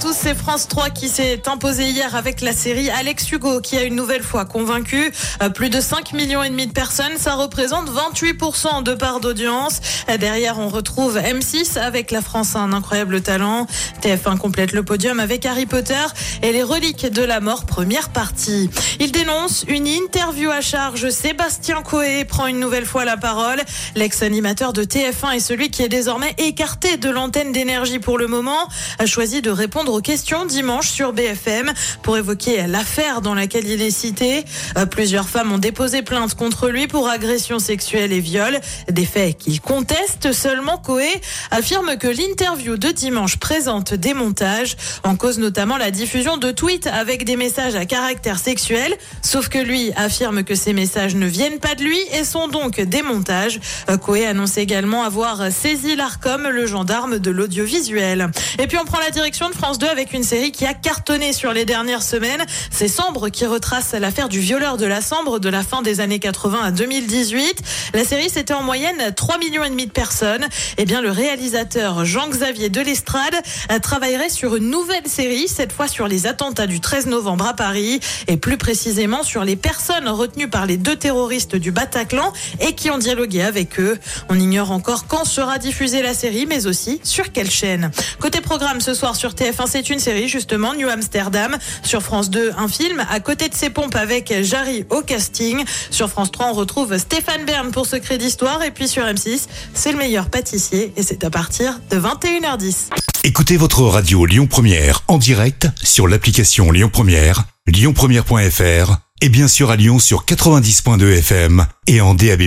tous, 0.00 0.12
c'est 0.12 0.34
France 0.34 0.68
3 0.68 0.90
qui 0.90 1.08
s'est 1.08 1.48
imposé 1.48 1.88
hier 1.88 2.14
avec 2.14 2.40
la 2.40 2.52
série 2.52 2.90
Alex 2.90 3.32
Hugo 3.32 3.60
qui 3.60 3.76
a 3.76 3.82
une 3.82 3.96
nouvelle 3.96 4.22
fois 4.22 4.44
convaincu 4.44 5.12
euh, 5.42 5.48
plus 5.48 5.70
de 5.70 5.80
5 5.80 6.12
millions 6.12 6.42
et 6.42 6.50
demi 6.50 6.66
de 6.66 6.72
personnes. 6.72 7.16
Ça 7.16 7.34
représente 7.34 7.90
28% 7.90 8.82
de 8.82 8.94
part 8.94 9.20
d'audience. 9.20 9.80
Derrière, 10.20 10.58
on 10.58 10.68
retrouve 10.68 11.18
M6 11.18 11.78
avec 11.78 12.10
La 12.10 12.20
France 12.20 12.54
un 12.54 12.72
incroyable 12.72 13.22
talent. 13.22 13.66
TF1 14.02 14.36
complète 14.36 14.72
le 14.72 14.82
podium 14.82 15.20
avec 15.20 15.46
Harry 15.46 15.66
Potter 15.66 15.94
et 16.42 16.52
les 16.52 16.62
reliques 16.62 17.06
de 17.06 17.22
la 17.22 17.40
mort 17.40 17.64
première 17.64 18.10
partie. 18.10 18.70
Il 19.00 19.10
dénonce 19.10 19.64
une 19.68 19.86
interview 19.86 20.50
à 20.50 20.60
charge. 20.60 21.08
Sébastien 21.10 21.82
Coé 21.82 22.24
prend 22.24 22.46
une 22.46 22.60
nouvelle 22.60 22.86
fois 22.86 23.04
la 23.04 23.16
parole. 23.16 23.62
L'ex-animateur 23.96 24.72
de 24.72 24.84
TF1 24.84 25.34
et 25.34 25.40
celui 25.40 25.70
qui 25.70 25.82
est 25.82 25.88
désormais 25.88 26.34
écarté 26.38 26.96
de 26.98 27.10
l'antenne 27.10 27.52
d'énergie 27.52 27.98
pour 27.98 28.18
le 28.18 28.26
moment 28.26 28.68
a 28.98 29.06
choisi 29.06 29.42
de 29.42 29.50
répondre 29.50 29.87
aux 29.92 30.00
questions 30.00 30.44
dimanche 30.44 30.90
sur 30.90 31.12
BFM 31.12 31.72
pour 32.02 32.16
évoquer 32.16 32.66
l'affaire 32.66 33.20
dans 33.20 33.34
laquelle 33.34 33.66
il 33.66 33.80
est 33.82 33.90
cité. 33.90 34.44
Euh, 34.76 34.86
Plusieurs 34.86 35.28
femmes 35.28 35.52
ont 35.52 35.58
déposé 35.58 36.02
plainte 36.02 36.34
contre 36.34 36.68
lui 36.68 36.86
pour 36.86 37.08
agression 37.08 37.58
sexuelle 37.58 38.12
et 38.12 38.20
viol, 38.20 38.60
des 38.90 39.04
faits 39.04 39.38
qu'il 39.38 39.60
conteste. 39.60 40.32
Seulement 40.32 40.78
Coé 40.78 41.20
affirme 41.50 41.96
que 41.96 42.08
l'interview 42.08 42.76
de 42.76 42.88
dimanche 42.88 43.36
présente 43.36 43.94
des 43.94 44.14
montages, 44.14 44.76
en 45.04 45.16
cause 45.16 45.38
notamment 45.38 45.76
la 45.76 45.90
diffusion 45.90 46.36
de 46.36 46.50
tweets 46.50 46.86
avec 46.86 47.24
des 47.24 47.36
messages 47.36 47.74
à 47.74 47.84
caractère 47.84 48.38
sexuel, 48.38 48.94
sauf 49.22 49.48
que 49.48 49.58
lui 49.58 49.92
affirme 49.96 50.44
que 50.44 50.54
ces 50.54 50.72
messages 50.72 51.14
ne 51.14 51.26
viennent 51.26 51.60
pas 51.60 51.74
de 51.74 51.82
lui 51.82 51.98
et 52.12 52.24
sont 52.24 52.48
donc 52.48 52.80
des 52.80 53.02
montages. 53.02 53.60
Euh, 53.88 53.96
Coé 53.96 54.26
annonce 54.26 54.58
également 54.58 55.04
avoir 55.04 55.50
saisi 55.50 55.96
l'ARCOM, 55.96 56.48
le 56.48 56.66
gendarme 56.66 57.18
de 57.18 57.30
l'audiovisuel. 57.30 58.30
Et 58.58 58.66
puis 58.66 58.78
on 58.78 58.84
prend 58.84 58.98
la 59.00 59.10
direction 59.10 59.48
de 59.48 59.54
France 59.54 59.77
2 59.78 59.86
avec 59.86 60.12
une 60.12 60.22
série 60.22 60.52
qui 60.52 60.66
a 60.66 60.74
cartonné 60.74 61.32
sur 61.32 61.52
les 61.52 61.64
dernières 61.64 62.02
semaines. 62.02 62.44
C'est 62.70 62.88
Sambre 62.88 63.28
qui 63.28 63.46
retrace 63.46 63.92
l'affaire 63.92 64.28
du 64.28 64.40
violeur 64.40 64.76
de 64.76 64.86
la 64.86 65.00
Sambre 65.00 65.38
de 65.38 65.48
la 65.48 65.62
fin 65.62 65.82
des 65.82 66.00
années 66.00 66.18
80 66.18 66.60
à 66.62 66.70
2018. 66.70 67.62
La 67.94 68.04
série, 68.04 68.28
c'était 68.28 68.54
en 68.54 68.62
moyenne 68.62 69.12
3 69.14 69.38
millions 69.38 69.64
et 69.64 69.70
demi 69.70 69.86
de 69.86 69.92
personnes. 69.92 70.46
Eh 70.76 70.84
bien, 70.84 71.00
le 71.00 71.10
réalisateur 71.10 72.04
Jean-Xavier 72.04 72.68
Delestrade 72.68 73.34
euh, 73.70 73.78
travaillerait 73.78 74.30
sur 74.30 74.56
une 74.56 74.68
nouvelle 74.68 75.06
série, 75.06 75.48
cette 75.48 75.72
fois 75.72 75.88
sur 75.88 76.08
les 76.08 76.26
attentats 76.26 76.66
du 76.66 76.80
13 76.80 77.06
novembre 77.06 77.46
à 77.46 77.54
Paris 77.54 78.00
et 78.26 78.36
plus 78.36 78.58
précisément 78.58 79.22
sur 79.22 79.44
les 79.44 79.56
personnes 79.56 80.08
retenues 80.08 80.48
par 80.48 80.66
les 80.66 80.76
deux 80.76 80.96
terroristes 80.96 81.56
du 81.56 81.70
Bataclan 81.70 82.32
et 82.60 82.74
qui 82.74 82.90
ont 82.90 82.98
dialogué 82.98 83.42
avec 83.42 83.78
eux. 83.78 83.98
On 84.28 84.38
ignore 84.38 84.72
encore 84.72 85.06
quand 85.06 85.24
sera 85.24 85.58
diffusée 85.58 86.02
la 86.02 86.14
série, 86.14 86.46
mais 86.46 86.66
aussi 86.66 87.00
sur 87.04 87.32
quelle 87.32 87.50
chaîne. 87.50 87.90
Côté 88.18 88.40
programme, 88.40 88.80
ce 88.80 88.94
soir 88.94 89.14
sur 89.14 89.34
TF1, 89.58 89.66
c'est 89.68 89.90
une 89.90 89.98
série 89.98 90.28
justement, 90.28 90.74
New 90.74 90.88
Amsterdam. 90.88 91.56
Sur 91.82 92.02
France 92.02 92.30
2, 92.30 92.52
un 92.56 92.68
film 92.68 93.04
à 93.10 93.20
côté 93.20 93.48
de 93.48 93.54
ses 93.54 93.70
pompes 93.70 93.96
avec 93.96 94.32
Jarry 94.42 94.84
au 94.90 95.02
casting. 95.02 95.64
Sur 95.90 96.08
France 96.08 96.30
3, 96.32 96.50
on 96.50 96.52
retrouve 96.52 96.96
Stéphane 96.98 97.44
Bern 97.44 97.70
pour 97.70 97.86
Secret 97.86 98.18
d'Histoire. 98.18 98.62
Et 98.62 98.70
puis 98.70 98.88
sur 98.88 99.04
M6, 99.04 99.46
c'est 99.74 99.92
le 99.92 99.98
meilleur 99.98 100.30
pâtissier 100.30 100.92
et 100.96 101.02
c'est 101.02 101.24
à 101.24 101.30
partir 101.30 101.80
de 101.90 101.98
21h10. 101.98 102.90
Écoutez 103.24 103.56
votre 103.56 103.82
radio 103.82 104.24
Lyon 104.26 104.46
Première 104.46 105.02
en 105.08 105.18
direct 105.18 105.68
sur 105.82 106.08
l'application 106.08 106.70
Lyon 106.70 106.90
Première, 106.92 107.44
lyonpremière.fr 107.66 108.96
et 109.20 109.28
bien 109.28 109.48
sûr 109.48 109.70
à 109.70 109.76
Lyon 109.76 109.98
sur 109.98 110.24
90.2 110.24 111.18
FM 111.18 111.66
et 111.86 112.00
en 112.00 112.14
DAB+. 112.14 112.42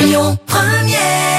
Lyon 0.00 0.38
Première. 0.46 1.35